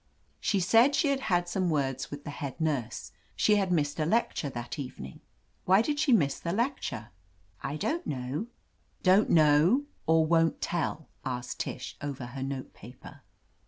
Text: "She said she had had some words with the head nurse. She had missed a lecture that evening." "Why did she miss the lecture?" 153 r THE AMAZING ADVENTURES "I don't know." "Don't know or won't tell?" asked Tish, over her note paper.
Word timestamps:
"She 0.39 0.59
said 0.59 0.95
she 0.95 1.09
had 1.09 1.19
had 1.19 1.47
some 1.47 1.69
words 1.69 2.09
with 2.09 2.23
the 2.23 2.31
head 2.31 2.59
nurse. 2.59 3.11
She 3.35 3.57
had 3.57 3.71
missed 3.71 3.99
a 3.99 4.05
lecture 4.07 4.49
that 4.49 4.79
evening." 4.79 5.19
"Why 5.65 5.83
did 5.83 5.99
she 5.99 6.11
miss 6.11 6.39
the 6.39 6.51
lecture?" 6.53 7.09
153 7.61 7.61
r 7.61 7.77
THE 7.77 8.15
AMAZING 8.15 8.23
ADVENTURES 8.25 9.05
"I 9.05 9.05
don't 9.05 9.29
know." 9.35 9.45
"Don't 9.45 9.63
know 9.75 9.83
or 10.07 10.25
won't 10.25 10.59
tell?" 10.59 11.07
asked 11.23 11.59
Tish, 11.59 11.97
over 12.01 12.25
her 12.25 12.41
note 12.41 12.73
paper. 12.73 13.21